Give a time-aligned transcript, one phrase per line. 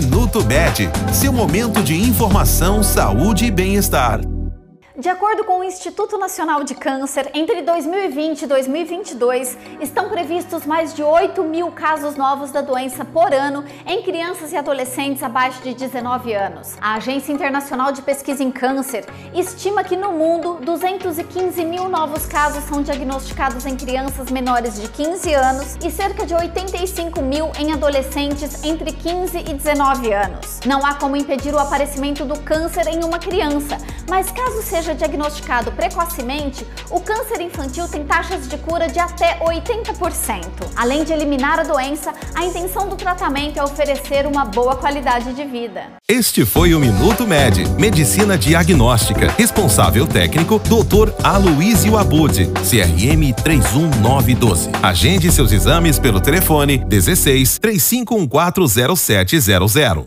[0.00, 4.37] Minuto Med, seu momento de informação, saúde e bem-estar.
[4.98, 10.92] De acordo com o Instituto Nacional de Câncer, entre 2020 e 2022 estão previstos mais
[10.92, 15.72] de 8 mil casos novos da doença por ano em crianças e adolescentes abaixo de
[15.72, 16.76] 19 anos.
[16.80, 22.64] A Agência Internacional de Pesquisa em Câncer estima que no mundo 215 mil novos casos
[22.64, 28.64] são diagnosticados em crianças menores de 15 anos e cerca de 85 mil em adolescentes
[28.64, 30.58] entre 15 e 19 anos.
[30.66, 34.94] Não há como impedir o aparecimento do câncer em uma criança, mas caso seja seja
[34.94, 40.46] diagnosticado precocemente, o câncer infantil tem taxas de cura de até 80%.
[40.74, 45.44] Além de eliminar a doença, a intenção do tratamento é oferecer uma boa qualidade de
[45.44, 45.82] vida.
[46.08, 49.30] Este foi o Minuto Med, Medicina Diagnóstica.
[49.36, 51.12] Responsável técnico, Dr.
[51.22, 54.70] Aloysio Abud, CRM 31912.
[54.82, 60.06] Agende seus exames pelo telefone 16 35140700.